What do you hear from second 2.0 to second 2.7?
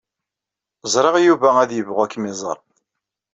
ad kem-iẓer.